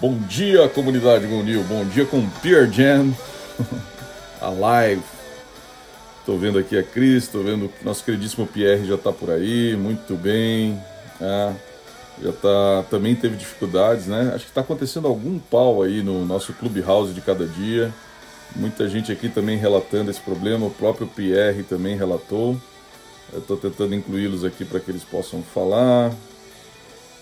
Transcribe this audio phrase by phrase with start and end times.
[0.00, 1.62] Bom dia, comunidade Gonil.
[1.64, 3.12] Bom dia com Pierre Jam.
[4.40, 5.02] a live.
[6.20, 9.76] Estou vendo aqui a Cris, estou vendo que nosso queridíssimo Pierre já está por aí,
[9.76, 10.80] muito bem.
[11.20, 11.52] Ah,
[12.22, 14.32] já tá, também teve dificuldades, né?
[14.34, 17.92] Acho que está acontecendo algum pau aí no nosso Clubhouse de cada dia.
[18.56, 22.56] Muita gente aqui também relatando esse problema, o próprio Pierre também relatou.
[23.34, 26.10] Eu estou tentando incluí-los aqui para que eles possam falar.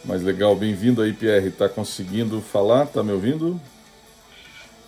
[0.04, 1.50] Mas legal, bem-vindo aí, Pierre.
[1.50, 2.86] Tá conseguindo falar?
[2.86, 3.60] Tá me ouvindo?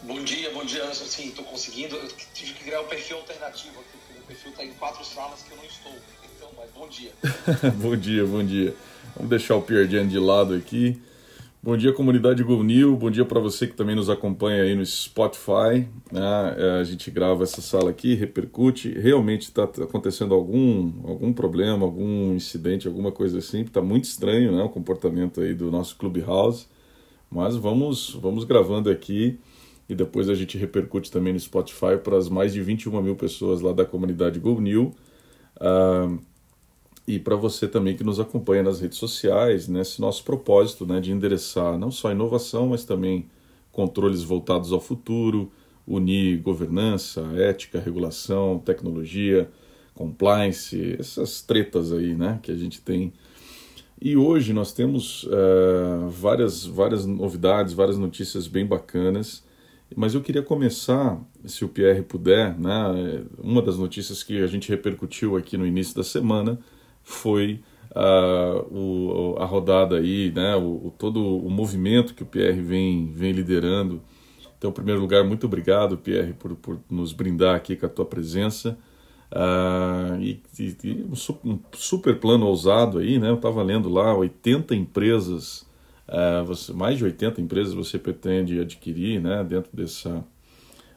[0.03, 1.05] Bom dia, bom dia, Anderson.
[1.05, 1.97] Sim, estou conseguindo.
[1.97, 5.43] Eu tive que criar um perfil alternativo aqui, porque meu perfil está em quatro salas
[5.43, 5.93] que eu não estou.
[6.37, 7.13] Então, mas bom dia.
[7.77, 8.75] bom dia, bom dia.
[9.15, 11.01] Vamos deixar o Pierre Jan de lado aqui.
[11.63, 12.97] Bom dia, comunidade Go New.
[12.97, 15.87] Bom dia para você que também nos acompanha aí no Spotify.
[16.11, 16.55] Né?
[16.57, 18.89] É, a gente grava essa sala aqui, repercute.
[18.99, 23.61] Realmente está acontecendo algum, algum problema, algum incidente, alguma coisa assim.
[23.61, 24.63] Está muito estranho né?
[24.63, 26.67] o comportamento aí do nosso Clubhouse.
[27.31, 29.39] Mas vamos, vamos gravando aqui
[29.87, 33.61] e depois a gente repercute também no Spotify para as mais de 21 mil pessoas
[33.61, 34.95] lá da comunidade Go New.
[35.61, 36.19] Uh,
[37.15, 41.11] e para você também que nos acompanha nas redes sociais, nesse nosso propósito né, de
[41.11, 43.27] endereçar não só inovação, mas também
[43.73, 45.51] controles voltados ao futuro,
[45.87, 49.51] unir governança, ética, regulação, tecnologia,
[49.93, 53.13] compliance, essas tretas aí né, que a gente tem.
[54.01, 59.43] E hoje nós temos uh, várias, várias novidades, várias notícias bem bacanas,
[59.97, 64.69] mas eu queria começar, se o Pierre puder, né, uma das notícias que a gente
[64.69, 66.61] repercutiu aqui no início da semana,
[67.03, 72.61] foi uh, o, a rodada aí, né, o, o, todo o movimento que o Pierre
[72.61, 74.03] vem, vem liderando.
[74.57, 78.05] Então, em primeiro lugar, muito obrigado, Pierre, por, por nos brindar aqui com a tua
[78.05, 78.79] presença.
[79.33, 81.07] Uh, e, e,
[81.45, 83.31] um, super plano ousado aí, né?
[83.31, 85.67] Eu estava lendo lá, 80 empresas,
[86.09, 89.43] uh, você, mais de 80 empresas você pretende adquirir, né?
[89.45, 90.25] Dentro dessa,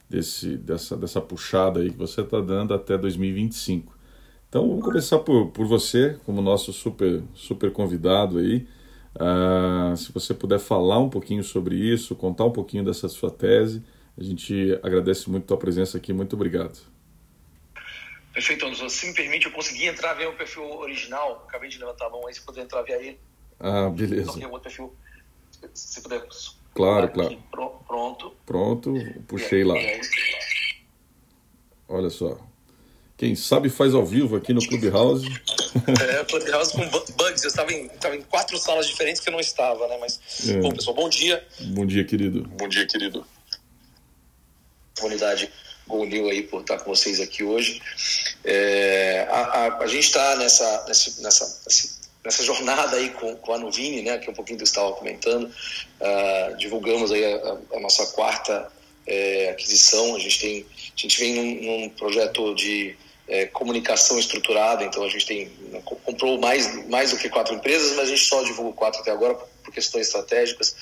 [0.10, 3.93] desse, dessa, dessa puxada aí que você está dando até 2025.
[4.54, 8.68] Então vamos começar por, por você, como nosso super, super convidado aí.
[9.16, 13.84] Uh, se você puder falar um pouquinho sobre isso, contar um pouquinho dessa sua tese,
[14.16, 16.14] a gente agradece muito a tua presença aqui.
[16.14, 16.78] Muito obrigado.
[18.32, 18.90] Perfeito, Anderson.
[18.90, 21.44] Se me permite, eu consegui entrar via o perfil original.
[21.50, 23.20] Acabei de levantar a mão aí, se puder entrar via ele.
[23.60, 24.34] Ah, beleza.
[24.38, 24.94] Então, outro perfil.
[25.74, 26.24] Se puder.
[26.76, 27.44] Claro, claro.
[27.88, 28.36] Pronto.
[28.46, 28.94] Pronto,
[29.28, 29.74] puxei lá.
[31.88, 32.53] Olha só.
[33.24, 35.26] Quem sabe faz ao vivo aqui no Clubhouse.
[35.88, 37.42] É, Clubhouse com bugs.
[37.42, 39.98] Eu estava em, estava em quatro salas diferentes que eu não estava, né?
[39.98, 40.60] Mas, é.
[40.60, 41.42] bom, pessoal, bom dia.
[41.70, 42.44] Bom dia, querido.
[42.44, 43.26] Bom dia, querido.
[45.00, 45.50] Comunidade
[45.88, 47.82] Golnil aí por estar com vocês aqui hoje.
[48.44, 53.58] É, a, a, a, gente está nessa, nessa, nessa, nessa jornada aí com, com a
[53.58, 54.18] Nuvini, né?
[54.18, 55.46] Que é um pouquinho que eu estava comentando.
[55.46, 58.70] Uh, divulgamos aí a, a nossa quarta
[59.08, 60.14] é, aquisição.
[60.14, 62.98] A gente tem, a gente vem num, num projeto de
[63.28, 65.52] é, comunicação estruturada, então a gente tem
[65.82, 69.36] comprou mais, mais do que quatro empresas, mas a gente só divulgou quatro até agora
[69.64, 70.76] por questões estratégicas.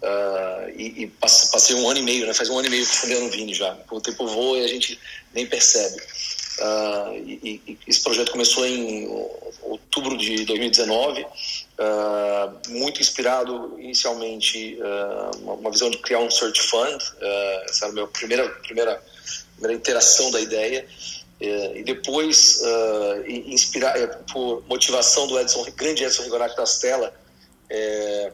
[0.00, 2.34] Uh, e, e, passei um ano e meio, né?
[2.34, 3.76] faz um ano e meio que fundei no Vini já.
[3.90, 4.98] O tempo voa e a gente
[5.34, 5.96] nem percebe.
[6.60, 9.08] Uh, e, e, esse projeto começou em
[9.62, 11.26] outubro de 2019, uh,
[11.78, 14.78] ah, muito inspirado inicialmente
[15.40, 17.02] uma, uma, visão de criar um search fund.
[17.68, 19.02] essa era a minha primeira, primeira,
[19.56, 20.86] primeira interação da ideia.
[21.40, 27.12] É, e depois, uh, inspirar, é, por motivação do Edson, grande Edson Rigonato da
[27.70, 28.32] é,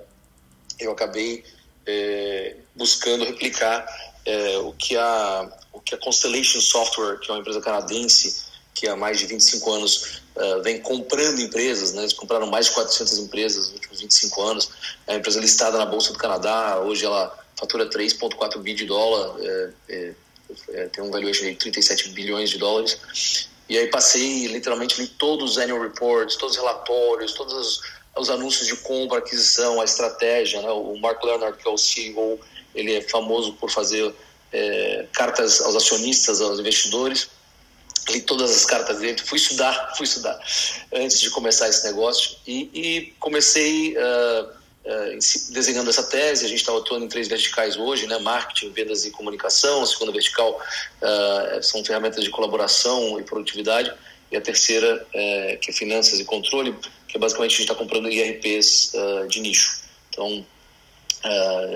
[0.80, 1.44] eu acabei
[1.86, 3.86] é, buscando replicar
[4.24, 8.44] é, o, que a, o que a Constellation Software, que é uma empresa canadense,
[8.74, 12.02] que há mais de 25 anos uh, vem comprando empresas, né?
[12.02, 14.70] eles compraram mais de 400 empresas nos últimos 25 anos,
[15.06, 19.36] é uma empresa listada na Bolsa do Canadá, hoje ela fatura 3,4 bi de dólar,
[19.40, 20.14] é, é,
[20.92, 23.48] tem um valuation de 37 bilhões de dólares.
[23.68, 27.80] E aí passei, literalmente, li todos os annual reports, todos os relatórios, todos os,
[28.16, 30.60] os anúncios de compra, aquisição, a estratégia.
[30.60, 30.68] Né?
[30.70, 32.38] O Mark Leonard, que é o CEO,
[32.74, 34.14] ele é famoso por fazer
[34.52, 37.28] é, cartas aos acionistas, aos investidores.
[38.10, 40.38] Li todas as cartas dele, fui estudar, fui estudar
[40.92, 43.96] antes de começar esse negócio e, e comecei...
[43.96, 44.63] Uh,
[45.50, 46.44] desenhando essa tese.
[46.44, 48.18] A gente está atuando em três verticais hoje, né?
[48.18, 49.82] Marketing, vendas e comunicação.
[49.82, 50.60] A segunda vertical
[51.00, 53.92] uh, são ferramentas de colaboração e produtividade.
[54.30, 56.74] E a terceira, uh, que é finanças e controle,
[57.08, 58.92] que é basicamente a gente está comprando IRPs
[59.28, 59.82] de nicho.
[60.10, 60.44] Então,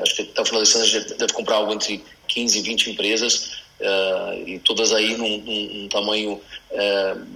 [0.03, 2.63] acho que até o final desse ano a gente deve comprar algo entre 15 e
[2.63, 3.58] 20 empresas,
[4.47, 6.41] e todas aí num, num, num tamanho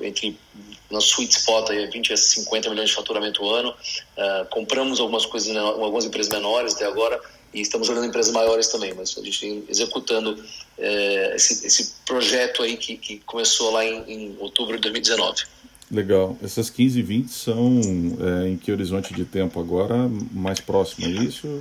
[0.03, 0.37] entre
[0.93, 3.71] nosso sweet spot aí é 20 a 50 milhões de faturamento ano.
[3.71, 7.19] Uh, compramos algumas coisas, algumas empresas menores até agora,
[7.53, 10.43] e estamos olhando empresas maiores também, mas a gente executando
[11.35, 15.45] esse, esse, projeto aí que, que começou lá em, em, outubro de 2019.
[15.91, 16.37] Legal.
[16.43, 17.81] Essas 15 e 20 são
[18.49, 20.09] em que horizonte de tempo agora?
[20.33, 21.59] Mais próximo, é isso?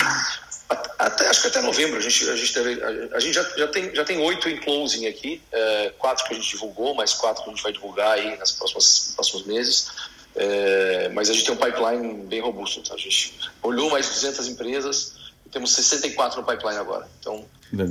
[0.98, 1.98] Até, acho que até novembro.
[1.98, 4.58] A gente, a gente, deve, a, a gente já, já, tem, já tem oito em
[4.58, 8.12] closing aqui, é, quatro que a gente divulgou, mais quatro que a gente vai divulgar
[8.12, 9.88] aí nas próximas, próximos meses.
[10.36, 12.80] É, mas a gente tem um pipeline bem robusto.
[12.80, 15.14] Então a gente olhou mais de 200 empresas
[15.46, 17.08] e temos 64 no pipeline agora.
[17.20, 17.46] Então,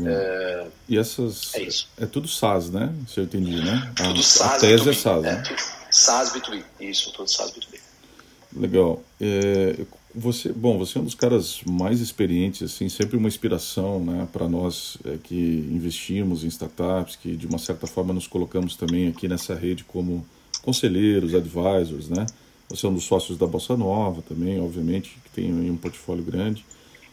[0.06, 1.54] é, e essas.
[1.54, 1.88] É isso.
[1.98, 2.92] É tudo SaaS, né?
[3.08, 3.92] Se eu entendi, né?
[3.96, 4.52] Tudo a, SaaS.
[4.52, 4.90] A tese B2B.
[4.90, 5.42] é SaaS, né?
[5.50, 6.64] É, SaaS B2B.
[6.80, 7.80] Isso, tudo SaaS B2B.
[8.56, 9.02] Legal.
[9.20, 9.76] É,
[10.14, 14.48] você, bom, você é um dos caras mais experientes, assim, sempre uma inspiração, né, para
[14.48, 19.28] nós é, que investimos em startups, que de uma certa forma nos colocamos também aqui
[19.28, 20.26] nessa rede como
[20.62, 22.26] conselheiros, advisors, né?
[22.68, 26.64] Você é um dos sócios da Bossa Nova também, obviamente, que tem um portfólio grande.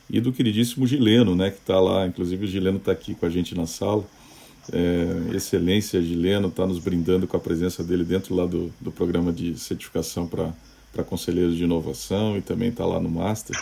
[0.09, 3.29] E do queridíssimo Gileno, né, que está lá, inclusive o Gileno está aqui com a
[3.29, 4.03] gente na sala.
[4.71, 9.31] É, excelência Gileno está nos brindando com a presença dele dentro lá do, do programa
[9.31, 10.53] de certificação para
[11.05, 13.57] conselheiros de inovação e também está lá no Master.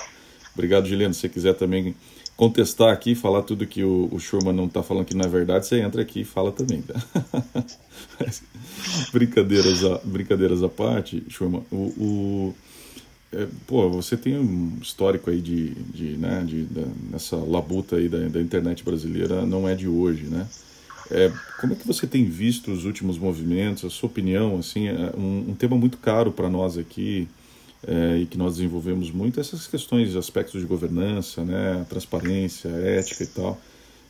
[0.53, 1.13] Obrigado, Gileno.
[1.13, 1.95] Se você quiser também
[2.35, 5.67] contestar aqui, falar tudo que o, o Schurman não está falando que não é verdade,
[5.67, 6.81] você entra aqui e fala também.
[6.81, 6.95] Tá?
[9.11, 12.55] brincadeiras, a, brincadeiras à parte, Schurman, o, o
[13.35, 18.07] é, pô, você tem um histórico aí de, de, né, de, de nessa labuta aí
[18.07, 20.47] da, da, internet brasileira, não é de hoje, né?
[21.11, 25.13] É, como é que você tem visto os últimos movimentos, a sua opinião, assim, é
[25.15, 27.27] um, um tema muito caro para nós aqui,
[27.87, 33.23] é, e que nós desenvolvemos muito essas questões de aspectos de governança, né, transparência, ética
[33.23, 33.61] e tal.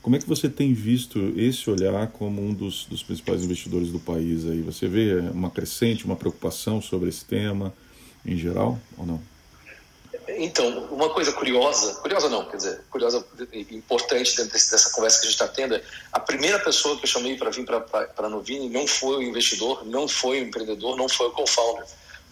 [0.02, 4.00] Como é que você tem visto esse olhar como um dos, dos principais investidores do
[4.00, 4.62] país aí?
[4.62, 7.74] Você vê uma crescente, uma preocupação sobre esse tema
[8.26, 9.35] em geral ou não?
[10.28, 15.28] Então, uma coisa curiosa, curiosa não, quer dizer, curiosa e importante dentro dessa conversa que
[15.28, 18.30] a gente está tendo é a primeira pessoa que eu chamei para vir para a
[18.30, 21.86] Novini não foi o investidor, não foi o empreendedor, não foi o co-founder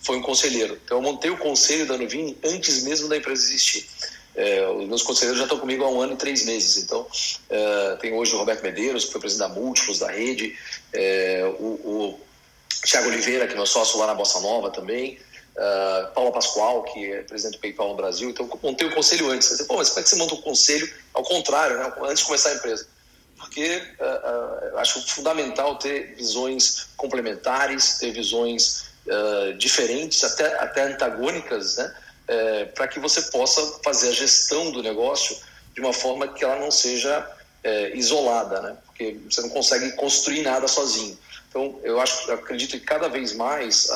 [0.03, 0.77] foi um conselheiro.
[0.83, 3.87] Então, eu montei o conselho da Nuvini antes mesmo da empresa existir.
[4.35, 6.77] É, os meus conselheiros já estão comigo há um ano e três meses.
[6.83, 7.07] Então,
[7.49, 10.57] é, tem hoje o Roberto Medeiros, que foi presidente da Múltiplos, da Rede,
[10.91, 12.19] é, o, o
[12.83, 15.17] Tiago Oliveira, que é meu sócio lá na Bossa Nova também,
[15.55, 18.29] uh, Paula Pascoal, que é presidente do PayPal no Brasil.
[18.29, 19.47] Então, eu montei o conselho antes.
[19.47, 21.93] Você, Pô, mas como é que você monta o conselho ao contrário, né?
[22.03, 22.87] antes de começar a empresa?
[23.37, 28.91] Porque uh, uh, acho fundamental ter visões complementares, ter visões
[29.57, 31.93] diferentes, até, até antagônicas, né?
[32.23, 35.37] Uh, para que você possa fazer a gestão do negócio
[35.73, 38.77] de uma forma que ela não seja uh, isolada, né?
[38.85, 41.17] Porque você não consegue construir nada sozinho.
[41.53, 43.87] Então, eu acho, eu acredito que cada vez mais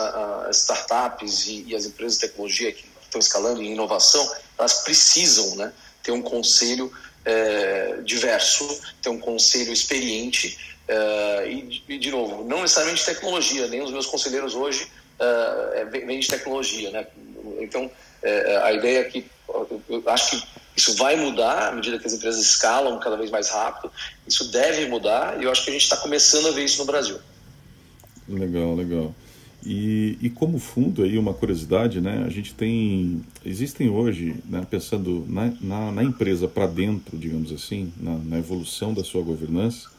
[0.48, 5.56] as startups e, e, as empresas de tecnologia que estão escalando em inovação, elas precisam,
[5.56, 5.74] né?
[6.04, 6.94] Ter um conselho
[7.26, 13.82] é, diverso, ter um conselho experiente Uh, e, e, de novo, não necessariamente tecnologia, nem
[13.82, 14.90] os meus conselheiros hoje
[15.20, 17.06] uh, vêm de tecnologia, né?
[17.60, 19.26] Então, uh, a ideia é que
[19.90, 23.50] eu acho que isso vai mudar à medida que as empresas escalam cada vez mais
[23.50, 23.92] rápido,
[24.26, 26.86] isso deve mudar e eu acho que a gente está começando a ver isso no
[26.86, 27.20] Brasil.
[28.28, 29.16] Legal, legal.
[29.66, 32.24] E, e, como fundo aí uma curiosidade, né?
[32.26, 37.92] A gente tem existem hoje, né, pensando na, na, na empresa para dentro, digamos assim,
[38.00, 39.90] na, na, evolução da sua governança,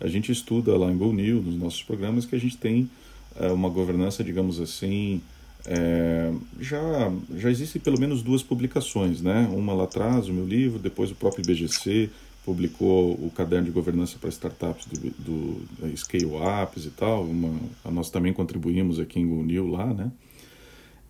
[0.00, 2.90] a gente estuda lá em Go nos nossos programas, que a gente tem
[3.36, 5.20] é, uma governança, digamos assim,
[5.66, 9.48] é, já, já existem pelo menos duas publicações, né?
[9.52, 12.10] Uma lá atrás, o meu livro, depois o próprio IBGC
[12.44, 17.24] publicou o caderno de governança para startups do, do Scale Ups e tal.
[17.24, 17.58] Uma,
[17.90, 20.12] nós também contribuímos aqui em New lá, né?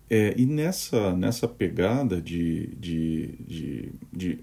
[0.07, 4.39] É, e nessa, nessa pegada de, de, de, de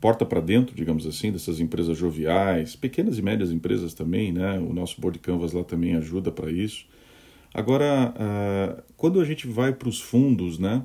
[0.00, 4.58] porta para dentro, digamos assim, dessas empresas joviais, pequenas e médias empresas também, né?
[4.58, 6.86] o nosso Board Canvas lá também ajuda para isso.
[7.52, 10.82] Agora, uh, quando a gente vai para os fundos, né,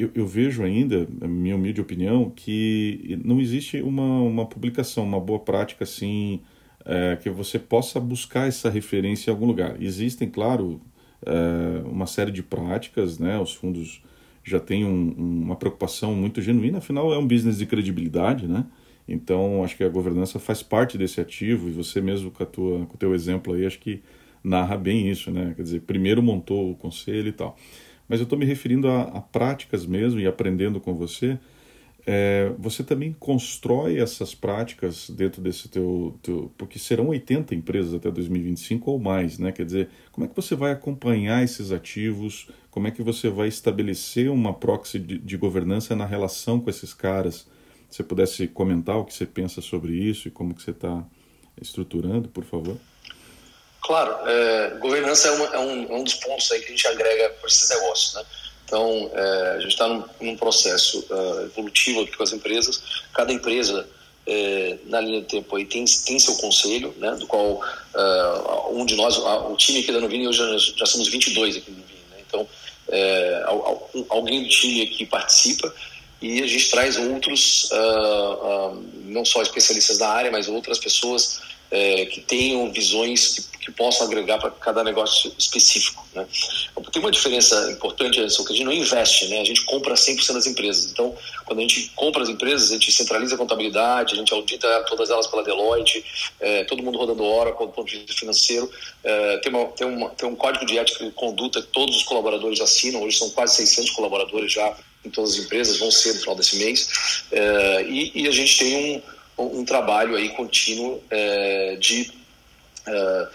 [0.00, 5.38] eu, eu, vejo ainda, minha humilde opinião, que não existe uma, uma publicação, uma boa
[5.38, 6.40] prática assim,
[6.80, 9.80] uh, que você possa buscar essa referência em algum lugar.
[9.82, 10.80] Existem, claro,
[11.22, 13.38] uh, uma série de práticas, né?
[13.38, 14.02] Os fundos
[14.42, 18.64] já têm um, uma preocupação muito genuína, afinal é um business de credibilidade, né?
[19.06, 22.86] Então acho que a governança faz parte desse ativo e você mesmo com, a tua,
[22.86, 24.02] com o teu exemplo aí acho que
[24.42, 25.52] narra bem isso, né?
[25.56, 27.56] Quer dizer, primeiro montou o conselho e tal.
[28.10, 31.38] Mas eu estou me referindo a, a práticas mesmo e aprendendo com você
[32.06, 38.10] é, você também constrói essas práticas dentro desse teu, teu, porque serão 80 empresas até
[38.10, 39.52] 2025 ou mais, né?
[39.52, 42.48] Quer dizer, como é que você vai acompanhar esses ativos?
[42.70, 46.92] Como é que você vai estabelecer uma proxy de, de governança na relação com esses
[46.92, 47.46] caras?
[47.90, 51.04] você pudesse comentar o que você pensa sobre isso e como que você está
[51.60, 52.76] estruturando, por favor.
[53.90, 56.86] Claro, é, governança é, uma, é, um, é, um, dos pontos aí que a gente
[56.86, 58.22] agrega para esses negócios, né?
[58.64, 62.80] Então, é, a gente está num, num, processo uh, evolutivo aqui com as empresas.
[63.12, 63.84] Cada empresa,
[64.28, 68.86] é, na linha do tempo, aí tem, tem seu conselho, né, do qual uh, um
[68.86, 71.78] de nós, uh, o time aqui da Novini, hoje já, já somos 22 aqui no
[71.78, 71.98] Novini.
[72.12, 72.22] Né?
[72.28, 72.46] Então,
[74.08, 75.74] alguém do time aqui participa
[76.22, 77.70] e a gente traz outros,
[79.06, 81.40] não só especialistas da área, mas outras pessoas
[81.70, 86.04] é, que tenham visões que, que possam agregar para cada negócio específico.
[86.14, 86.26] Né?
[86.92, 89.40] Tem uma diferença importante, Anderson, que a gente não investe, né?
[89.40, 90.90] a gente compra 100% das empresas.
[90.90, 94.84] Então, quando a gente compra as empresas, a gente centraliza a contabilidade, a gente audita
[94.88, 96.04] todas elas pela Deloitte,
[96.40, 98.70] é, todo mundo rodando hora com o ponto de vista financeiro.
[99.04, 102.02] É, tem, uma, tem, uma, tem um código de ética e conduta que todos os
[102.02, 106.20] colaboradores assinam, hoje são quase 600 colaboradores já em todas as empresas, vão ser no
[106.20, 106.88] final desse mês.
[107.30, 109.02] É, e, e a gente tem um
[109.46, 112.12] um trabalho aí contínuo é, de
[112.86, 113.28] é,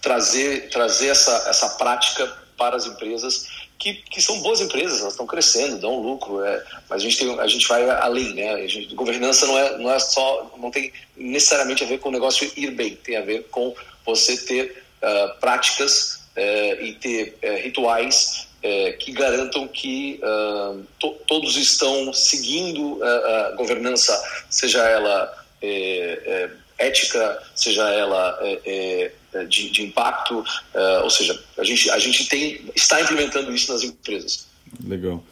[0.00, 2.26] trazer, trazer essa, essa prática
[2.56, 7.00] para as empresas que, que são boas empresas, elas estão crescendo, dão lucro, é, mas
[7.00, 8.54] a gente, tem, a gente vai além, né?
[8.54, 12.12] A gente, governança não é, não é só, não tem necessariamente a ver com o
[12.12, 13.74] negócio ir bem, tem a ver com
[14.04, 21.14] você ter uh, práticas uh, e ter uh, rituais é, que garantam que uh, to,
[21.26, 24.20] todos estão seguindo a, a governança,
[24.50, 31.40] seja ela é, é, ética, seja ela é, é, de, de, impacto, uh, ou seja,
[31.58, 34.46] a gente, a gente tem, está implementando isso nas empresas.
[34.84, 35.22] Legal.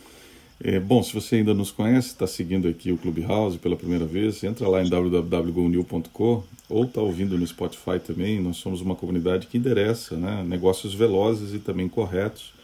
[0.63, 4.43] É, bom, se você ainda nos conhece, está seguindo aqui o Clubhouse pela primeira vez,
[4.45, 8.41] entra lá em www.gonil.com ou está ouvindo no Spotify também.
[8.41, 12.55] Nós somos uma comunidade que endereça né, negócios velozes e também corretos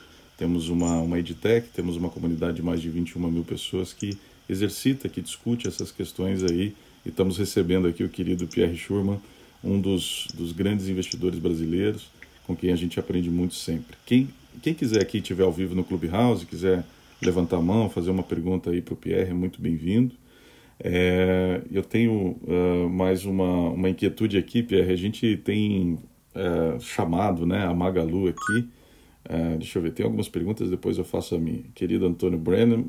[0.41, 4.17] temos uma, uma EdTech, temos uma comunidade de mais de 21 mil pessoas que
[4.49, 6.75] exercita, que discute essas questões aí.
[7.05, 9.21] E estamos recebendo aqui o querido Pierre Schurman,
[9.63, 12.11] um dos, dos grandes investidores brasileiros,
[12.47, 13.99] com quem a gente aprende muito sempre.
[14.07, 14.31] Quem,
[14.63, 16.87] quem quiser aqui, estiver ao vivo no Clubhouse, quiser
[17.21, 20.15] levantar a mão, fazer uma pergunta aí para o Pierre, é muito bem-vindo.
[20.83, 24.91] É, eu tenho uh, mais uma, uma inquietude aqui, Pierre.
[24.91, 25.99] A gente tem
[26.35, 28.80] uh, chamado né, a Magalu aqui
[29.29, 31.63] Uh, deixa eu ver, tem algumas perguntas, depois eu faço a minha.
[31.75, 32.85] Querido Antônio Brennan,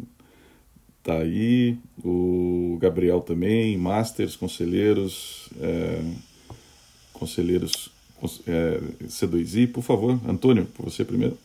[1.04, 1.78] tá aí.
[2.04, 6.02] O Gabriel também, Masters, conselheiros, é,
[7.14, 7.90] conselheiros
[8.48, 9.72] é, C2I.
[9.72, 11.38] Por favor, Antônio, por você primeiro.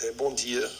[0.00, 0.70] É, bom dia.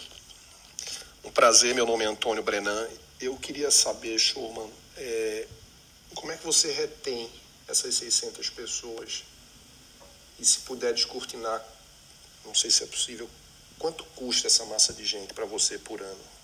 [1.25, 2.87] Um prazer, meu nome é Antônio Brennan.
[3.21, 5.47] Eu queria saber, Schurman, é,
[6.15, 7.29] como é que você retém
[7.67, 9.25] essas 600 pessoas?
[10.39, 11.65] E se puder descortinar
[12.47, 13.29] não sei se é possível,
[13.79, 16.37] quanto custa essa massa de gente para você por ano?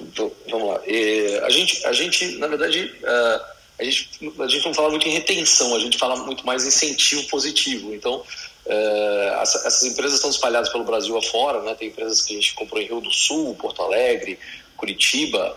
[0.00, 0.80] Então, vamos lá.
[1.44, 3.44] a, gente, a gente, na verdade, uh,
[3.78, 6.68] a, gente, a gente não fala muito em retenção, a gente fala muito mais em
[6.68, 7.94] incentivo positivo.
[7.94, 8.24] Então,
[9.42, 11.74] essa, essas empresas estão espalhadas pelo Brasil afora, né?
[11.74, 14.38] tem empresas que a gente comprou em Rio do Sul, Porto Alegre,
[14.76, 15.56] Curitiba,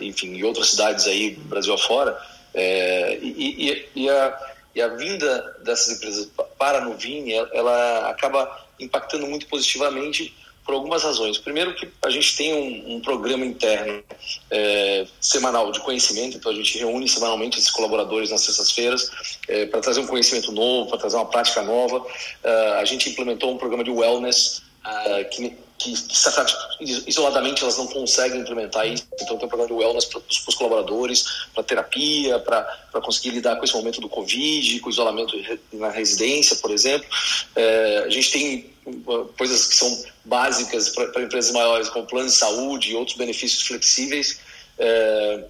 [0.00, 2.18] enfim, e outras cidades aí, Brasil afora.
[2.54, 6.28] e, e, e a, e a vinda dessas empresas
[6.58, 11.38] para a Nuvini, ela acaba impactando muito positivamente por algumas razões.
[11.38, 14.04] Primeiro que a gente tem um, um programa interno
[14.50, 19.80] é, semanal de conhecimento, então a gente reúne semanalmente esses colaboradores nas sextas-feiras é, para
[19.80, 21.98] trazer um conhecimento novo, para trazer uma prática nova.
[21.98, 27.86] Uh, a gente implementou um programa de wellness uh, que que, que isoladamente elas não
[27.86, 29.06] conseguem implementar isso.
[29.14, 33.64] Então tem um programa de wellness para os colaboradores, para terapia, para conseguir lidar com
[33.64, 35.34] esse momento do Covid, com o isolamento
[35.72, 37.08] na residência, por exemplo.
[37.54, 42.34] É, a gente tem uh, coisas que são básicas para empresas maiores, como plano de
[42.34, 44.40] saúde e outros benefícios flexíveis.
[44.78, 45.44] É,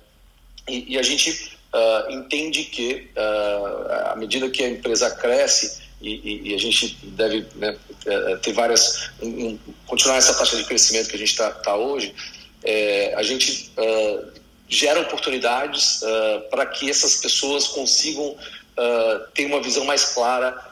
[0.68, 6.50] e, e, a gente uh, entende que, uh, à medida que a empresa cresce, e,
[6.50, 11.08] e, a gente deve né, é, é, ter várias um, continuar essa taxa de crescimento
[11.08, 12.14] que a gente está tá hoje
[12.66, 14.32] é, a gente uh,
[14.68, 20.64] gera oportunidades uh, para que essas pessoas consigam uh, ter uma visão mais clara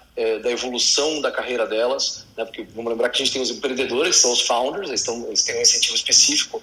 [0.45, 2.45] da evolução da carreira delas, né?
[2.45, 5.27] porque vamos lembrar que a gente tem os empreendedores, que são os founders, eles, estão,
[5.27, 6.63] eles têm um incentivo específico,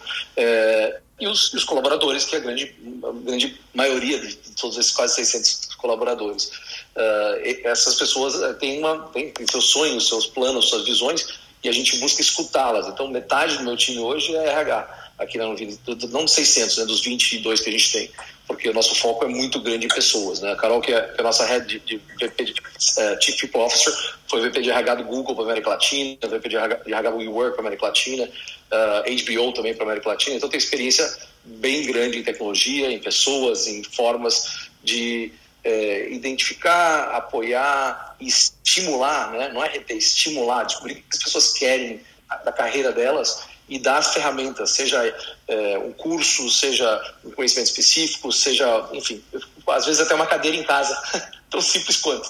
[1.22, 5.16] e os, os, colaboradores, que é a grande, a grande maioria de todos esses quase
[5.16, 6.51] 600 colaboradores.
[6.96, 11.70] Uh, essas pessoas eh, têm, uma, têm, têm seus sonhos, seus planos, suas visões, e
[11.70, 12.88] a gente busca escutá-las.
[12.88, 16.86] Então, metade do meu time hoje é RH, aqui na Nuvini, não dos 600, né,
[16.86, 18.12] dos 22 que a gente tem.
[18.48, 20.42] porque o nosso foco é muito grande em pessoas.
[20.42, 20.51] Né?
[20.51, 23.40] A Carol, que é, que é a nossa head de, de VP de uh, Chief
[23.40, 23.94] People Officer,
[24.28, 27.12] foi VP de RH do Google para a América Latina, VP de RH, de RH
[27.12, 28.30] para a América Latina,
[28.72, 30.36] uh, HBO também para América Latina.
[30.36, 31.12] Então tem experiência
[31.44, 35.32] bem grande em tecnologia, em pessoas, em formas de
[35.63, 39.50] é, identificar, apoiar e estimular, né?
[39.54, 42.01] não é reter, estimular, descobrir o que as pessoas querem
[42.46, 45.01] da carreira delas e dar as ferramentas, seja
[45.48, 49.24] é, um curso, seja um conhecimento específico, seja, enfim,
[49.68, 50.98] às vezes até uma cadeira em casa,
[51.50, 52.30] tão simples quanto.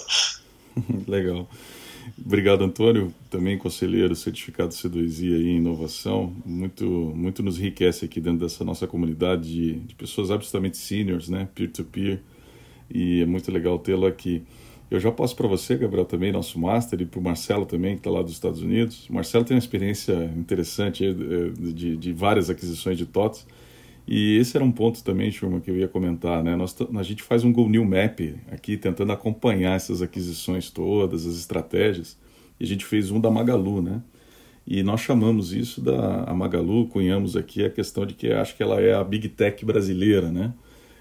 [1.08, 1.48] Legal.
[2.24, 6.32] Obrigado, Antônio, também conselheiro certificado C2I aí em inovação.
[6.44, 11.48] Muito, muito nos enriquece aqui dentro dessa nossa comunidade de, de pessoas absolutamente seniors, né?
[11.54, 12.18] Peer-to-peer.
[12.18, 12.20] -peer,
[12.94, 14.42] e é muito legal tê-lo aqui.
[14.90, 18.00] Eu já passo para você, Gabriel, também, nosso master, e para o Marcelo também, que
[18.00, 19.08] está lá dos Estados Unidos.
[19.08, 23.46] O Marcelo tem uma experiência interessante eh, de, de várias aquisições de TOTS.
[24.06, 26.42] E esse era um ponto também, Churma, que eu ia comentar.
[26.42, 26.56] Né?
[26.56, 31.36] Nós, a gente faz um Go New Map aqui, tentando acompanhar essas aquisições todas, as
[31.36, 32.18] estratégias.
[32.58, 34.02] E a gente fez um da Magalu, né?
[34.66, 38.62] E nós chamamos isso da a Magalu, cunhamos aqui a questão de que acho que
[38.62, 40.52] ela é a Big Tech brasileira, né?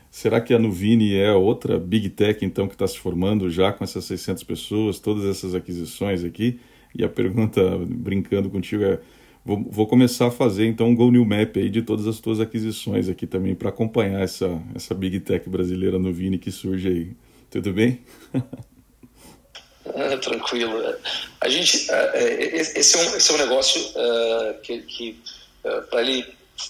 [0.10, 3.84] Será que a Nuvini é outra Big Tech, então, que está se formando já com
[3.84, 6.60] essas 600 pessoas, todas essas aquisições aqui?
[6.93, 9.00] E a pergunta, brincando contigo, é:
[9.45, 12.39] vou, vou começar a fazer, então, um Go New Map aí de todas as tuas
[12.39, 17.12] aquisições aqui também, para acompanhar essa, essa Big Tech brasileira Nuvini que surge aí.
[17.50, 18.00] Tudo bem?
[19.93, 20.74] É, tranquilo.
[21.41, 25.19] A gente, é, é, esse, é um, esse é um negócio uh, que, que
[25.89, 26.25] para ele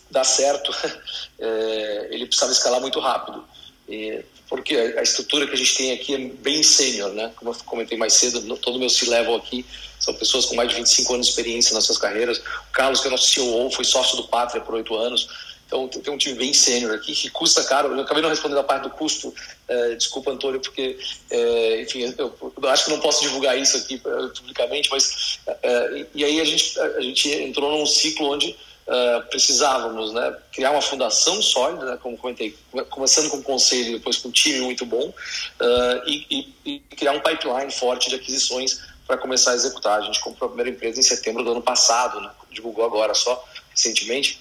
[0.09, 0.71] dar certo,
[1.39, 3.43] é, ele precisava escalar muito rápido.
[3.87, 7.31] E, porque a estrutura que a gente tem aqui é bem sênior, né?
[7.37, 9.65] Como eu comentei mais cedo, todo o meu C-level aqui
[9.97, 12.39] são pessoas com mais de 25 anos de experiência nas suas carreiras.
[12.39, 15.29] O Carlos, que é nosso CEO, foi sócio do Pátria por oito anos.
[15.65, 17.95] Então, tem um time bem sênior aqui, que custa caro.
[17.95, 19.33] Eu acabei não respondendo a parte do custo.
[19.69, 24.01] É, desculpa, Antônio, porque, é, enfim, eu, eu, acho que não posso divulgar isso aqui
[24.05, 25.39] é, publicamente, mas.
[25.63, 28.53] É, e aí a gente, a gente entrou num ciclo onde
[28.91, 32.57] uh, precisávamos né, criar uma fundação sólida, né, como comentei,
[32.89, 36.25] começando com o conselho, depois com um time muito bom, uh, e,
[36.65, 39.99] e, e, criar um pipeline forte de aquisições para começar a executar.
[39.99, 43.43] A gente comprou a primeira empresa em setembro do ano passado, né, divulgou agora só
[43.69, 44.40] recentemente.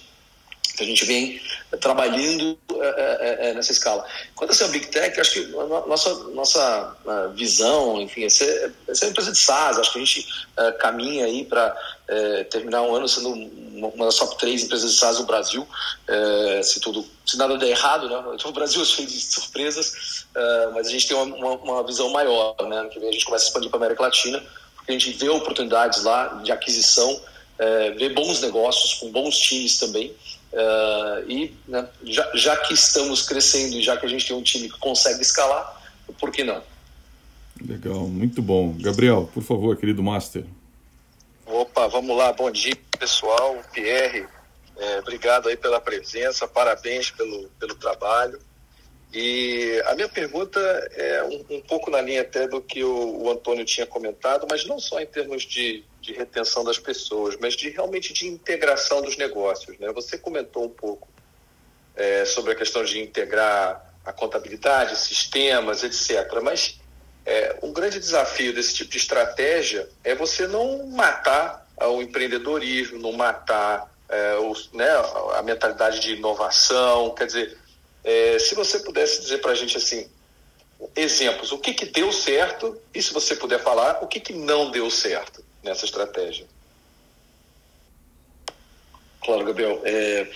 [0.79, 1.41] A gente vem
[1.79, 4.05] trabalhando é, é, nessa escala.
[4.35, 6.97] Quanto a ser uma Big Tech, acho que a nossa, nossa
[7.35, 9.77] visão, enfim, é ser, é ser uma empresa de SaaS.
[9.77, 10.27] Acho que a gente
[10.79, 11.75] caminha aí para
[12.49, 15.67] terminar um ano sendo uma das top três empresas de SaaS do Brasil,
[16.63, 18.37] se tudo, se nada der errado, né?
[18.43, 20.25] O Brasil é cheio de surpresas,
[20.73, 22.89] mas a gente tem uma, uma, uma, visão maior, né?
[22.91, 24.43] Que a gente começa a expandir para a América Latina,
[24.75, 27.21] porque a gente vê oportunidades lá de aquisição,
[27.97, 30.13] vê bons negócios com bons times também.
[30.51, 34.43] Uh, e né, já, já, que estamos crescendo e já que a gente tem um
[34.43, 35.81] time que consegue escalar,
[36.19, 36.61] por que não?
[37.65, 38.75] Legal, muito bom.
[38.79, 40.43] Gabriel, por favor, querido Master.
[41.45, 44.27] Opa, vamos lá, bom dia pessoal, Pierre,
[44.77, 48.39] é, obrigado aí pela presença, parabéns pelo, pelo trabalho.
[49.13, 50.59] E a minha pergunta
[50.95, 54.65] é um, um pouco na linha até do que o, o, Antônio tinha comentado, mas
[54.65, 59.17] não só em termos de, de retenção das pessoas, mas de realmente de integração dos
[59.17, 59.77] negócios.
[59.79, 59.91] Né?
[59.91, 61.09] Você comentou um pouco
[61.95, 66.39] é, sobre a questão de integrar a contabilidade, sistemas, etc.
[66.41, 66.79] Mas
[67.25, 73.11] é, um grande desafio desse tipo de estratégia é você não matar o empreendedorismo, não
[73.11, 74.89] matar é, o, né,
[75.35, 77.13] a mentalidade de inovação.
[77.13, 77.57] Quer dizer,
[78.03, 80.09] é, se você pudesse dizer para a gente assim,
[80.95, 84.71] exemplos, o que, que deu certo e se você puder falar, o que, que não
[84.71, 86.45] deu certo nessa estratégia.
[89.23, 89.79] Claro, Gabriel.
[89.83, 90.27] É,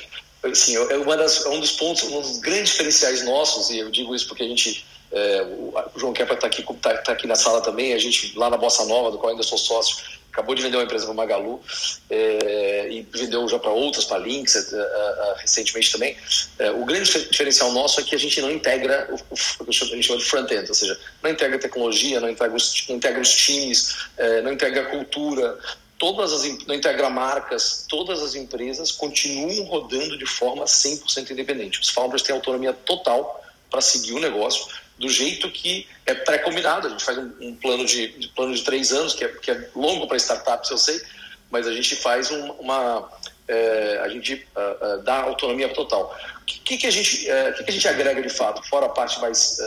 [0.43, 4.13] assim, é, das, é um dos pontos, um dos grandes diferenciais nossos, e eu digo
[4.13, 7.62] isso porque a gente, é, o, João Kepler está aqui, tá, tá aqui na sala
[7.62, 9.97] também, a gente lá na Bossa Nova, do qual ainda sou sócio,
[10.36, 11.62] acabou de vender uma empresa para Magalu
[12.10, 16.17] é, e vendeu já para outras, para Lynx é, é, recentemente também.
[16.60, 19.88] É, o grande diferencial nosso é que a gente não integra o, o que a
[19.88, 23.34] gente chama de front-end, ou seja, não integra tecnologia, não integra os, não integra os
[23.34, 25.58] times, é, não integra a cultura,
[25.98, 31.80] todas as não integra marcas, todas as empresas continuam rodando de forma 100% independente.
[31.80, 36.88] Os founders têm autonomia total para seguir o negócio do jeito que é pré-combinado.
[36.88, 39.51] A gente faz um, um plano, de, de, plano de três anos, que é, que
[39.51, 41.01] é longo para startups, eu sei,
[41.49, 43.10] mas a gente faz um, uma.
[43.47, 46.15] É, a gente uh, uh, dá autonomia total.
[46.41, 48.89] O que, que, a gente, uh, que, que a gente agrega de fato, fora a
[48.89, 49.58] parte mais.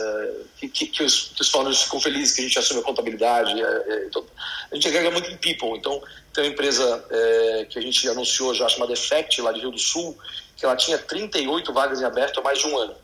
[0.57, 3.53] que, que, que, os, que os founders ficam felizes, que a gente assume a contabilidade.
[4.07, 4.25] Então,
[4.71, 5.77] a gente agrega muito em people.
[5.77, 6.01] Então,
[6.33, 7.05] tem uma empresa
[7.69, 10.17] que a gente anunciou já chamada Effect, lá de Rio do Sul,
[10.57, 12.95] que ela tinha 38 vagas em aberto há mais de um ano.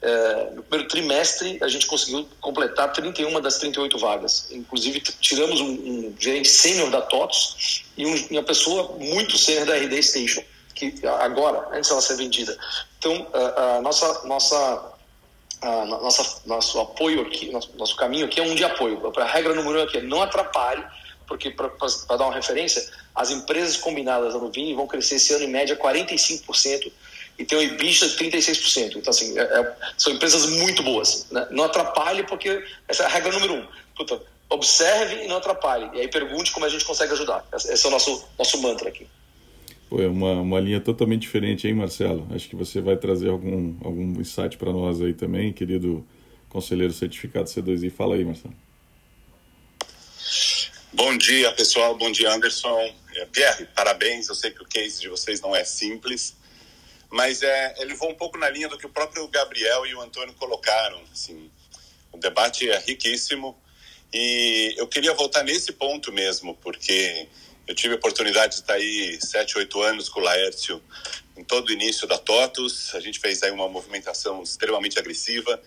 [0.00, 4.48] É, no primeiro trimestre, a gente conseguiu completar 31 das 38 vagas.
[4.50, 9.76] Inclusive, tiramos um, um gerente sênior da TOTS e um, uma pessoa muito sênior da
[9.76, 10.42] RD Station,
[10.74, 12.56] que agora, antes dela ser vendida.
[12.98, 14.92] Então, a, a nossa, nossa,
[15.62, 19.12] a nossa, nosso apoio aqui, nosso, nosso caminho aqui é um de apoio.
[19.16, 20.84] A regra número um aqui é não atrapalhe,
[21.26, 21.68] porque, para
[22.16, 26.92] dar uma referência, as empresas combinadas da Nuvini vão crescer esse ano em média 45%
[27.38, 28.96] e tem um EBITDA de 36%.
[28.96, 31.26] Então, assim, é, é, são empresas muito boas.
[31.30, 31.46] Né?
[31.50, 33.66] Não atrapalhe, porque essa é a regra número um.
[33.96, 34.20] Puta,
[34.50, 35.88] observe e não atrapalhe.
[35.96, 37.46] E aí pergunte como a gente consegue ajudar.
[37.54, 39.06] Esse é o nosso, nosso mantra aqui.
[39.88, 42.26] Pô, é uma, uma linha totalmente diferente, hein, Marcelo?
[42.34, 46.04] Acho que você vai trazer algum, algum insight para nós aí também, querido
[46.48, 47.90] conselheiro certificado C2I.
[47.90, 48.54] Fala aí, Marcelo.
[50.92, 51.96] Bom dia, pessoal.
[51.96, 52.92] Bom dia, Anderson.
[53.14, 54.28] É, Pierre, parabéns.
[54.28, 56.34] Eu sei que o case de vocês não é simples,
[57.10, 60.00] mas é, ele vou um pouco na linha do que o próprio Gabriel e o
[60.00, 61.00] Antônio colocaram.
[61.12, 61.50] Assim,
[62.12, 63.56] o debate é riquíssimo
[64.12, 67.28] e eu queria voltar nesse ponto mesmo, porque
[67.66, 70.82] eu tive a oportunidade de estar aí sete, oito anos com o Laércio
[71.36, 72.94] em todo o início da TOTUS.
[72.94, 75.60] A gente fez aí uma movimentação extremamente agressiva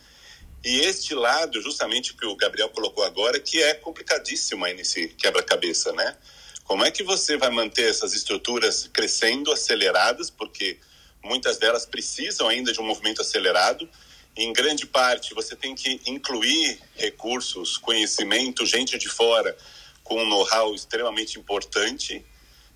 [0.63, 5.91] e este lado, justamente que o Gabriel colocou agora, que é complicadíssimo aí nesse quebra-cabeça,
[5.93, 6.15] né?
[6.63, 10.79] Como é que você vai manter essas estruturas crescendo, aceleradas, porque
[11.23, 13.89] muitas delas precisam ainda de um movimento acelerado.
[14.35, 19.55] Em grande parte, você tem que incluir recursos, conhecimento, gente de fora
[20.03, 22.25] com um know-how extremamente importante.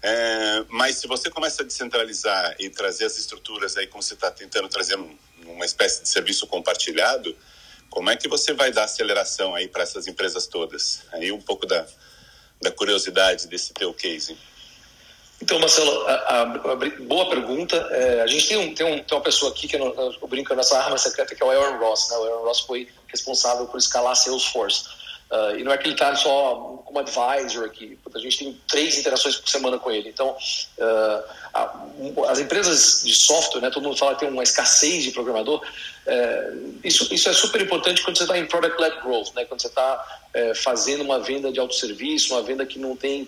[0.01, 4.29] É, mas se você começa a descentralizar e trazer as estruturas aí, como você está
[4.29, 7.36] tentando trazer um, uma espécie de serviço compartilhado,
[7.89, 11.01] como é que você vai dar aceleração aí para essas empresas todas?
[11.13, 11.88] Aí um pouco da,
[12.62, 14.38] da curiosidade desse teu case.
[15.41, 17.75] Então, Marcelo, a, a, a, boa pergunta.
[17.91, 20.53] É, a gente tem, um, tem, um, tem, uma pessoa aqui que eu, eu brinco
[20.53, 22.09] a nossa arma secreta, que é o Aaron Ross.
[22.09, 22.17] Né?
[22.17, 24.85] O Aaron Ross foi responsável por escalar Salesforce.
[25.31, 28.97] Uh, e não é que ele está só como advisor aqui, a gente tem três
[28.99, 30.09] interações por semana com ele.
[30.09, 31.85] Então, uh, a,
[32.29, 36.79] as empresas de software, né, todo mundo fala que tem uma escassez de programador, uh,
[36.83, 40.21] isso, isso é super importante quando você está em product-led growth, né, quando você está
[40.33, 43.27] é, fazendo uma venda de autosserviço, uma venda que não tem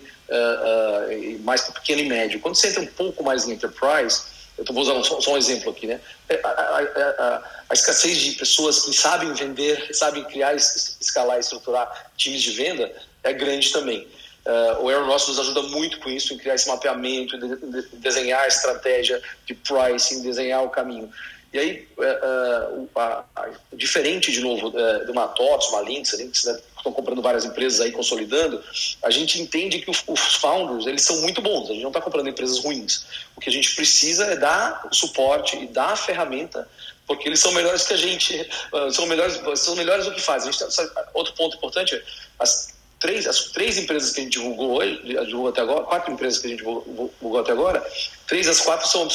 [1.40, 2.38] mais para pequeno e médio.
[2.38, 4.24] Quando você entra um pouco mais em enterprise,
[4.58, 6.00] eu vou usar só, só um exemplo aqui, né?
[6.28, 12.10] É, a, a, a, a, escassez de pessoas que sabem vender, sabem criar, escalar, estruturar
[12.16, 12.92] times de venda
[13.22, 14.06] é grande também.
[14.46, 17.96] Uh, o Aaron Ross nos ajuda muito com isso, em criar esse mapeamento, de, de,
[17.98, 21.12] desenhar a estratégia de pricing, desenhar o caminho.
[21.52, 26.92] E aí, uh, uh, diferente de novo uh, de uma TOTS, uma Lynx, né, estão
[26.92, 28.62] comprando várias empresas aí, consolidando,
[29.02, 30.04] a gente entende que os,
[30.36, 33.06] founders, eles são muito bons, a gente não está comprando empresas ruins.
[33.34, 36.68] O que a gente precisa é dar suporte e dar a ferramenta
[37.06, 38.46] porque eles são melhores que a gente,
[38.92, 40.52] são melhores, são melhores do que fazem.
[40.52, 42.00] Tá, outro ponto importante,
[42.38, 46.40] as três, as três empresas que a gente divulgou hoje, divulgou até agora, quatro empresas
[46.40, 47.84] que a gente divulgou até agora,
[48.26, 49.08] três das quatro são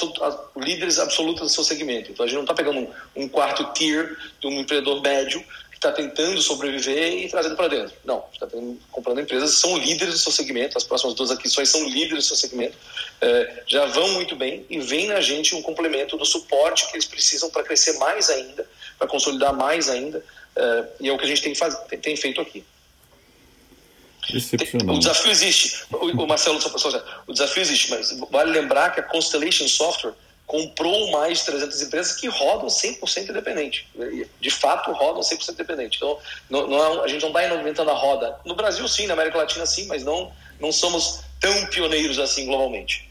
[0.58, 2.12] líderes absolutos do seu segmento.
[2.12, 5.76] Então a gente não está pegando um, um, quarto tier de um empreendedor médio que
[5.76, 7.94] está tentando sobreviver e trazendo para dentro.
[8.06, 8.48] Não, está
[8.92, 12.36] comprando empresas que são líderes do seu segmento, as próximas duas aquisições são líderes do
[12.36, 12.78] seu segmento,
[13.20, 17.06] é, já vão muito bem e vem na gente um complemento do suporte que eles
[17.06, 18.66] precisam para crescer mais ainda,
[18.98, 20.24] para consolidar mais ainda,
[20.56, 22.64] é, e é o que a gente tem, faz, tem feito aqui.
[24.32, 24.96] Excepcional.
[24.96, 25.86] O desafio existe.
[25.92, 26.60] O, Marcelo,
[27.28, 30.14] o desafio existe, mas vale lembrar que a Constellation Software
[30.46, 33.88] comprou mais de 300 empresas que rodam 100% independente.
[34.40, 35.98] De fato, rodam 100% independente.
[35.98, 36.18] Então,
[36.50, 38.38] não, não é, a gente não está inventando a roda.
[38.46, 43.10] No Brasil, sim, na América Latina, sim, mas não, não somos tão pioneiros assim globalmente.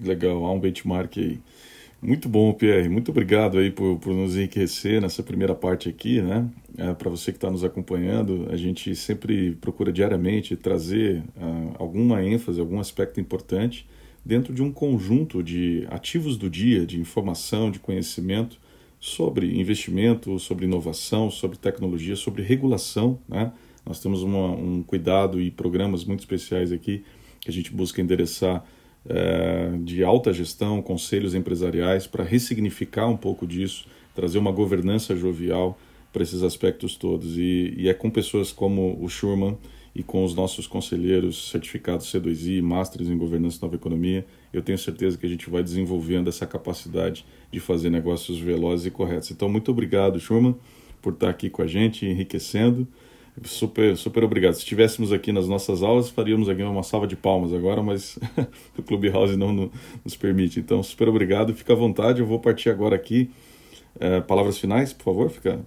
[0.00, 1.40] Legal, há um benchmark aí.
[2.00, 2.88] Muito bom, Pierre.
[2.88, 6.48] Muito obrigado aí por, por nos enriquecer nessa primeira parte aqui, né?
[6.76, 12.22] É, Para você que está nos acompanhando, a gente sempre procura diariamente trazer uh, alguma
[12.22, 13.88] ênfase, algum aspecto importante
[14.24, 18.60] dentro de um conjunto de ativos do dia, de informação, de conhecimento
[19.00, 23.52] sobre investimento, sobre inovação, sobre tecnologia, sobre regulação, né?
[23.86, 27.04] Nós temos uma, um cuidado e programas muito especiais aqui
[27.40, 28.64] que a gente busca endereçar
[29.84, 35.78] de alta gestão, conselhos empresariais, para ressignificar um pouco disso, trazer uma governança jovial
[36.12, 37.36] para esses aspectos todos.
[37.36, 39.58] E, e, é com pessoas como o Schurman
[39.94, 44.78] e com os nossos conselheiros certificados C2I, Masters em Governança e Nova Economia, eu tenho
[44.78, 49.30] certeza que a gente vai desenvolvendo essa capacidade de fazer negócios velozes e corretos.
[49.30, 50.56] Então, muito obrigado, Schurman,
[51.02, 52.88] por estar aqui com a gente, enriquecendo.
[53.44, 54.54] Super, super obrigado.
[54.54, 58.18] Se estivéssemos aqui nas nossas aulas, faríamos aqui uma salva de palmas agora, mas
[58.76, 59.70] o Clubhouse não
[60.04, 60.58] nos permite.
[60.58, 61.54] Então, super obrigado.
[61.54, 62.20] Fica à vontade.
[62.20, 63.30] Eu vou partir agora aqui.
[64.00, 65.60] É, palavras finais, por favor, fica.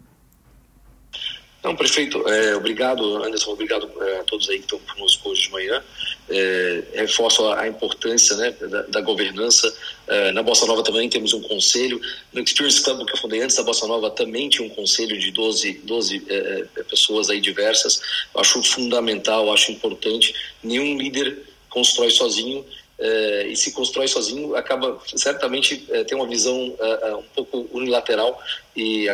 [1.63, 5.51] Não, prefeito, é, obrigado, Anderson, obrigado é, a todos aí que estão conosco hoje de
[5.51, 5.83] manhã.
[6.31, 9.73] É, reforço a, a importância né, da, da governança.
[10.07, 11.99] É, na Bossa Nova também temos um conselho.
[12.33, 15.31] No Experience Club, que eu fundei antes da Bossa Nova, também tinha um conselho de
[15.31, 18.01] 12, 12 é, é, pessoas aí diversas.
[18.33, 20.33] Eu acho fundamental, acho importante.
[20.63, 21.39] Nenhum líder
[21.69, 22.65] constrói sozinho
[22.99, 28.37] é, e se constrói sozinho, acaba certamente é, tem uma visão é, um pouco unilateral
[28.75, 29.07] e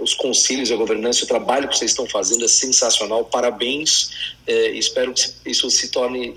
[0.00, 3.24] os conselhos, a governança, o trabalho que vocês estão fazendo é sensacional.
[3.24, 4.10] Parabéns.
[4.46, 6.34] espero que isso se torne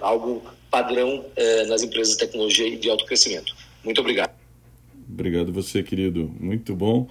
[0.00, 1.22] algo padrão
[1.68, 3.54] nas empresas de tecnologia e de alto crescimento.
[3.84, 4.30] Muito obrigado.
[5.06, 6.32] Obrigado você, querido.
[6.40, 7.08] Muito bom.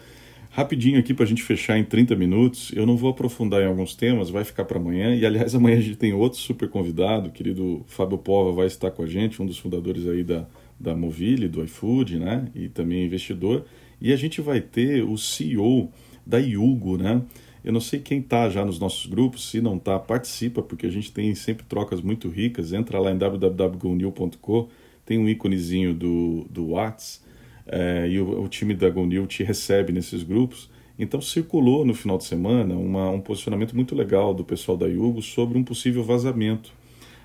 [0.55, 2.71] Rapidinho aqui para a gente fechar em 30 minutos.
[2.73, 5.13] Eu não vou aprofundar em alguns temas, vai ficar para amanhã.
[5.13, 9.03] E aliás, amanhã a gente tem outro super convidado, querido Fábio Pova vai estar com
[9.03, 10.45] a gente, um dos fundadores aí da,
[10.79, 12.47] da Movile, do iFood, né?
[12.55, 13.65] E também investidor.
[13.99, 15.91] E a gente vai ter o CEO
[16.25, 17.21] da Yugo, né?
[17.61, 20.89] Eu não sei quem está já nos nossos grupos, se não está, participa, porque a
[20.89, 22.71] gente tem sempre trocas muito ricas.
[22.71, 24.69] Entra lá em www.gonil.com,
[25.05, 27.24] tem um íconezinho do, do WhatsApp
[27.67, 30.69] é, e o, o, time da GoNew te recebe nesses grupos.
[30.97, 35.21] Então circulou no final de semana uma, um posicionamento muito legal do pessoal da Yugo
[35.21, 36.71] sobre um possível vazamento.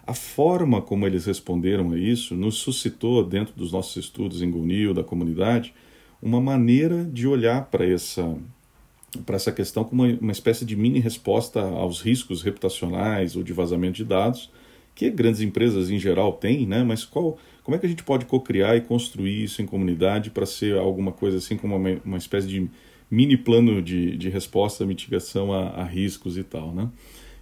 [0.07, 4.93] A forma como eles responderam a isso nos suscitou, dentro dos nossos estudos em GoNew,
[4.93, 5.73] da comunidade,
[6.21, 8.37] uma maneira de olhar para essa,
[9.25, 13.53] para essa questão como uma, uma espécie de mini resposta aos riscos reputacionais ou de
[13.53, 14.51] vazamento de dados
[14.95, 16.83] que grandes empresas em geral têm, né?
[16.83, 17.39] mas qual,
[17.71, 21.13] como é que a gente pode co-criar e construir isso em comunidade para ser alguma
[21.13, 22.69] coisa assim como uma, uma espécie de
[23.09, 26.89] mini plano de, de resposta, mitigação a, a riscos e tal, né?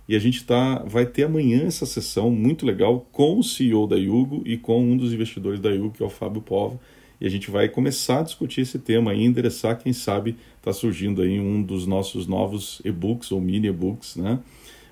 [0.06, 3.96] E a gente tá, vai ter amanhã essa sessão muito legal com o CEO da
[3.96, 6.78] Yugo e com um dos investidores da Yugo, que é o Fábio Povo.
[7.18, 11.22] E a gente vai começar a discutir esse tema e endereçar, quem sabe está surgindo
[11.22, 14.40] aí um dos nossos novos e-books ou mini e-books, né?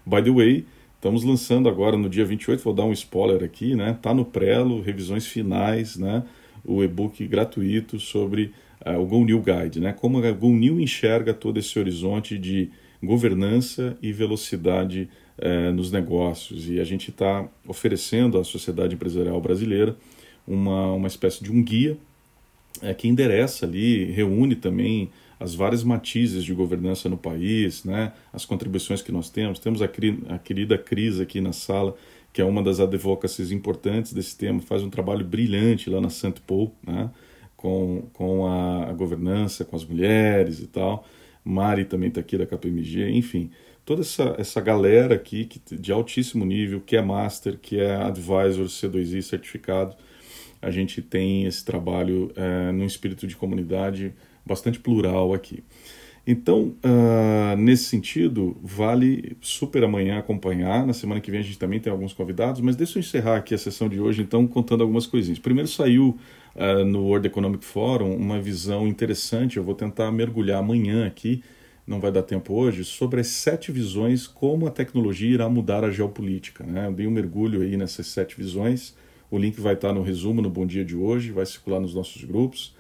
[0.07, 0.65] By the way,
[0.97, 3.99] Estamos lançando agora no dia 28, vou dar um spoiler aqui, né?
[4.01, 6.25] Tá no Prelo, revisões finais, né?
[6.65, 8.51] O e-book gratuito sobre
[8.85, 9.93] uh, o Go New Guide, né?
[9.93, 12.71] Como a Go New enxerga todo esse horizonte de
[13.03, 16.67] governança e velocidade uh, nos negócios.
[16.69, 19.95] E a gente está oferecendo à sociedade empresarial brasileira
[20.49, 21.99] uma, uma espécie de um guia
[22.83, 28.45] uh, que endereça ali, reúne também as várias matizes de governança no país, né, as
[28.45, 29.59] contribuições que nós temos.
[29.59, 29.87] Temos a,
[30.29, 31.95] a querida Cris aqui na sala,
[32.33, 36.39] que é uma das advocacies importantes desse tema, faz um trabalho brilhante lá na Saint
[36.47, 37.11] Paul, né,
[37.57, 41.07] com, com a, a governança, com as mulheres e tal.
[41.45, 43.51] Mari também está aqui da KPMG, enfim,
[43.85, 48.67] toda essa, essa galera aqui que, de altíssimo nível, que é Master, que é Advisor
[48.67, 49.97] C2I certificado,
[50.61, 54.13] a gente tem esse trabalho é, no espírito de comunidade
[54.47, 55.65] bastante plural aqui.
[56.27, 60.85] Então, uh, nesse sentido, vale super amanhã acompanhar.
[60.85, 63.55] Na semana que vem a gente também tem alguns convidados, mas deixa eu encerrar aqui
[63.55, 65.39] a sessão de hoje, então, contando algumas coisinhas.
[65.39, 66.19] Primeiro saiu
[66.57, 71.45] uh, no World Economic Forum uma visão interessante, eu vou tentar mergulhar amanhã aqui,
[71.87, 75.93] não vai dar tempo hoje, sobre as sete visões como a tecnologia irá mudar a
[75.93, 76.65] geopolítica.
[76.65, 76.89] Né?
[76.89, 78.97] Eu dei um mergulho aí nessas sete visões,
[79.31, 82.25] o link vai estar no resumo no Bom Dia de hoje, vai circular nos nossos
[82.25, 82.75] grupos.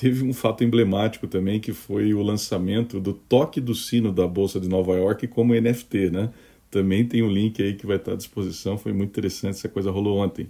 [0.00, 4.60] Teve um fato emblemático também que foi o lançamento do toque do sino da Bolsa
[4.60, 6.30] de Nova York como NFT, né?
[6.70, 9.90] Também tem um link aí que vai estar à disposição, foi muito interessante, essa coisa
[9.90, 10.48] rolou ontem.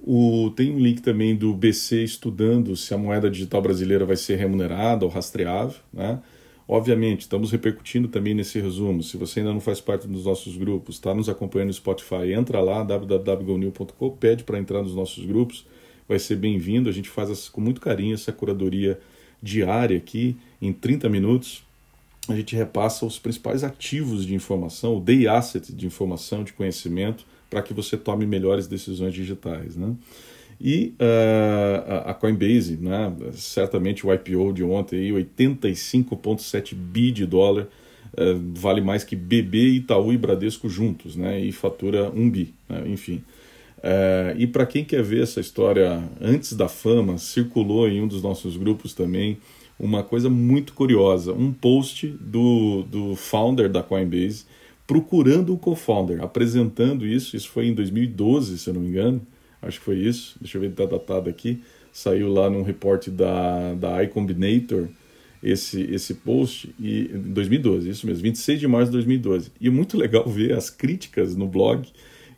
[0.00, 4.34] O, tem um link também do BC estudando se a moeda digital brasileira vai ser
[4.34, 6.20] remunerada ou rastreável, né?
[6.66, 9.00] Obviamente, estamos repercutindo também nesse resumo.
[9.00, 12.60] Se você ainda não faz parte dos nossos grupos, está nos acompanhando no Spotify, entra
[12.60, 15.64] lá, www.gonil.com, pede para entrar nos nossos grupos
[16.08, 16.88] vai ser bem-vindo.
[16.88, 18.98] A gente faz com muito carinho essa curadoria
[19.42, 21.64] diária aqui, em 30 minutos.
[22.28, 27.24] A gente repassa os principais ativos de informação, o day asset de informação, de conhecimento,
[27.48, 29.76] para que você tome melhores decisões digitais.
[29.76, 29.94] Né?
[30.60, 37.68] E uh, a Coinbase, né, certamente o IPO de ontem, 85,7 bi de dólar,
[38.14, 42.84] uh, vale mais que BB, Itaú e Bradesco juntos, né, e fatura 1 bi, né,
[42.86, 43.22] enfim.
[43.88, 48.20] É, e para quem quer ver essa história antes da fama, circulou em um dos
[48.20, 49.38] nossos grupos também
[49.78, 54.44] uma coisa muito curiosa: um post do, do founder da Coinbase
[54.88, 57.36] procurando o co-founder, apresentando isso.
[57.36, 59.24] Isso foi em 2012, se eu não me engano.
[59.62, 60.36] Acho que foi isso.
[60.40, 61.62] Deixa eu ver, está datado aqui.
[61.92, 64.88] Saiu lá num report da, da iCombinator.
[65.42, 69.52] esse, esse post e, em 2012, isso mesmo, 26 de março de 2012.
[69.60, 71.88] E é muito legal ver as críticas no blog,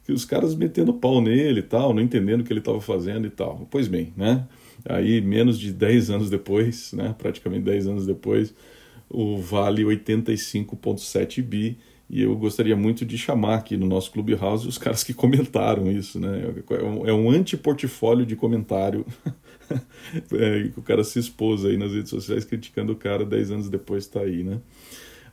[0.08, 3.26] que os caras metendo pau nele e tal, não entendendo o que ele estava fazendo
[3.26, 3.68] e tal.
[3.70, 4.48] Pois bem, né?
[4.88, 8.54] Aí, menos de 10 anos depois, né, praticamente 10 anos depois,
[9.06, 11.76] o vale 85,7 bi.
[12.08, 16.18] E eu gostaria muito de chamar aqui no nosso Clubhouse os caras que comentaram isso,
[16.18, 16.54] né?
[16.70, 19.04] É um, é anti-portfólio de comentário
[20.32, 24.04] é, o cara se expôs aí nas redes sociais criticando o cara 10 anos depois
[24.04, 24.58] está aí, né?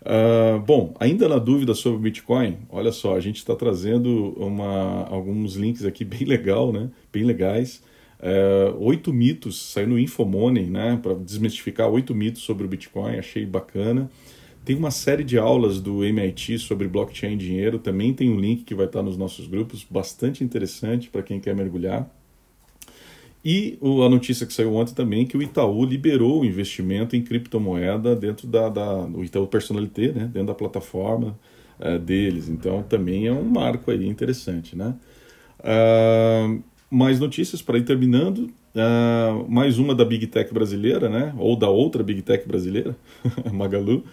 [0.05, 5.55] Uh, bom, ainda na dúvida sobre Bitcoin, olha só, a gente está trazendo uma, alguns
[5.55, 6.91] links aqui bem legal, né?
[7.11, 7.81] Bem legais.
[8.19, 10.99] Uh, oito mitos, saiu no Infomoney, né?
[11.01, 14.09] Para desmistificar oito mitos sobre o Bitcoin, achei bacana.
[14.63, 18.63] Tem uma série de aulas do MIT sobre blockchain e dinheiro, também tem um link
[18.63, 22.09] que vai estar nos nossos grupos, bastante interessante para quem quer mergulhar.
[23.45, 28.15] E a notícia que saiu ontem também que o Itaú liberou o investimento em criptomoeda
[28.15, 31.37] dentro da, da do Itaú Personalité, né, dentro da plataforma
[31.79, 32.49] uh, deles.
[32.49, 34.95] Então também é um marco aí interessante, né?
[35.59, 38.49] Uh, mais notícias para ir terminando.
[38.73, 41.31] Uh, mais uma da Big Tech brasileira, né?
[41.37, 42.97] Ou da outra Big Tech brasileira,
[43.53, 44.03] Magalu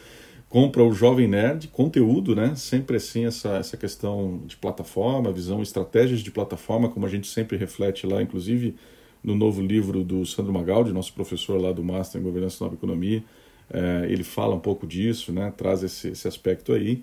[0.53, 2.55] compra o Jovem Nerd, conteúdo, né?
[2.55, 7.57] Sempre assim essa, essa questão de plataforma, visão, estratégias de plataforma, como a gente sempre
[7.57, 8.75] reflete lá, inclusive
[9.23, 12.75] no novo livro do Sandro Magaldi, nosso professor lá do Master em Governança e Nova
[12.75, 13.23] Economia.
[13.71, 15.53] É, ele fala um pouco disso, né?
[15.57, 17.03] Traz esse, esse aspecto aí.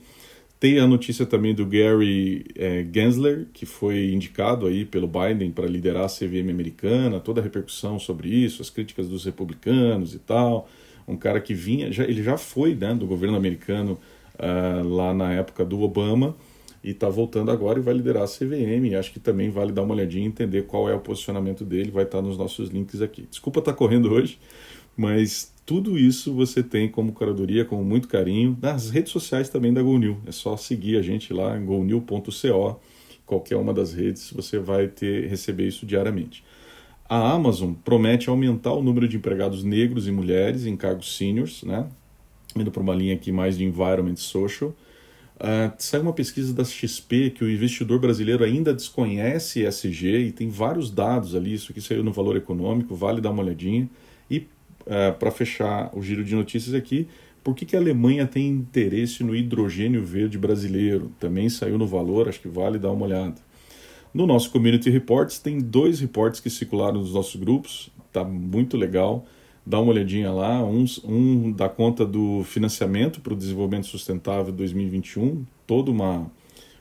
[0.60, 5.66] Tem a notícia também do Gary é, Gensler, que foi indicado aí pelo Biden para
[5.66, 10.68] liderar a CVM americana, toda a repercussão sobre isso, as críticas dos republicanos e tal
[11.10, 14.00] um cara que vinha, já, ele já foi né, do governo americano
[14.36, 16.36] uh, lá na época do Obama
[16.84, 18.96] e está voltando agora e vai liderar a CVM.
[18.98, 22.04] Acho que também vale dar uma olhadinha e entender qual é o posicionamento dele, vai
[22.04, 23.28] estar nos nossos links aqui.
[23.30, 24.39] Desculpa estar tá correndo hoje,
[24.96, 29.82] mas tudo isso você tem como curadoria, com muito carinho, nas redes sociais também da
[29.82, 30.18] GoNew.
[30.26, 32.80] É só seguir a gente lá em gonew.co,
[33.26, 36.44] qualquer uma das redes, você vai ter receber isso diariamente.
[37.08, 41.88] A Amazon promete aumentar o número de empregados negros e mulheres em cargos seniors, né?
[42.56, 44.74] indo para uma linha aqui mais de environment social.
[45.39, 50.49] Uh, saiu uma pesquisa da XP que o investidor brasileiro ainda desconhece ESG e tem
[50.49, 53.89] vários dados ali, isso aqui saiu no Valor Econômico, vale dar uma olhadinha.
[54.30, 57.08] E uh, para fechar o giro de notícias aqui,
[57.41, 61.10] por que, que a Alemanha tem interesse no hidrogênio verde brasileiro?
[61.17, 63.36] Também saiu no Valor, acho que vale dar uma olhada.
[64.13, 69.25] No nosso Community Reports tem dois reportes que circularam nos nossos grupos, tá muito legal.
[69.70, 75.46] Dá uma olhadinha lá, um, um dá conta do financiamento para o desenvolvimento sustentável 2021,
[75.68, 76.26] toda uma,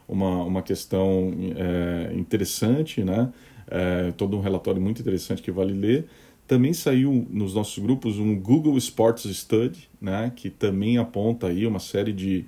[0.09, 3.31] uma, uma questão é, interessante, né?
[3.71, 6.07] É, todo um relatório muito interessante que vale ler.
[6.47, 11.81] Também saiu nos nossos grupos um Google Sports Study, né, que também aponta aí uma
[11.81, 12.47] série de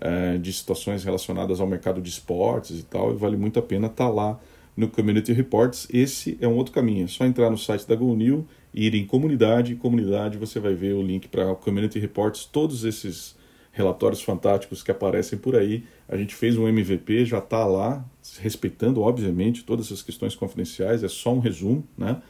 [0.00, 3.88] é, de situações relacionadas ao mercado de esportes e tal, e vale muito a pena
[3.88, 4.40] estar tá lá
[4.74, 5.86] no Community Reports.
[5.92, 9.74] Esse é um outro caminho, é só entrar no site da GoNew ir em comunidade,
[9.74, 13.36] comunidade você vai ver o link para o Community Reports, todos esses
[13.72, 15.84] relatórios fantásticos que aparecem por aí.
[16.08, 18.04] A gente fez um MVP, já está lá,
[18.40, 22.20] respeitando, obviamente, todas essas questões confidenciais, é só um resumo, né?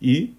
[0.00, 0.34] E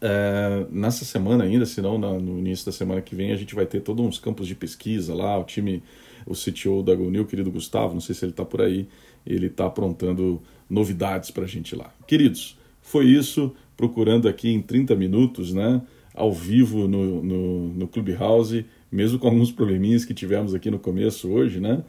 [0.00, 3.66] é, nessa semana ainda, se não no início da semana que vem, a gente vai
[3.66, 5.82] ter todos uns campos de pesquisa lá, o time,
[6.26, 8.88] o CTO da GoNew, querido Gustavo, não sei se ele está por aí,
[9.24, 11.92] ele está aprontando novidades para a gente lá.
[12.06, 15.82] Queridos, foi isso, procurando aqui em 30 minutos, né,
[16.14, 21.28] ao vivo no, no, no Clubhouse, mesmo com alguns probleminhas que tivemos aqui no começo
[21.28, 21.82] hoje, né,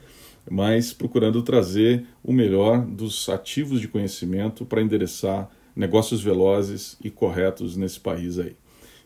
[0.50, 7.78] mas procurando trazer o melhor dos ativos de conhecimento para endereçar negócios velozes e corretos
[7.78, 8.56] nesse país aí.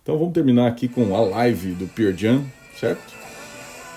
[0.01, 2.43] Então vamos terminar aqui com a live do Pierre Jan,
[2.79, 3.21] certo?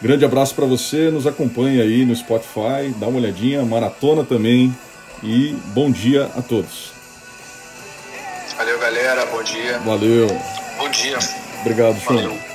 [0.02, 4.74] Grande abraço para você, nos acompanha aí no Spotify, dá uma olhadinha, maratona também
[5.22, 6.93] e bom dia a todos.
[8.94, 9.76] Galera, bom dia.
[9.80, 10.28] Valeu.
[10.78, 11.18] Bom dia.
[11.62, 12.53] Obrigado, Valeu.